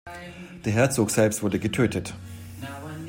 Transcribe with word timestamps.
Der 0.65 0.73
Herzog 0.73 1.11
selbst 1.11 1.43
wurde 1.43 1.59
getötet. 1.59 2.15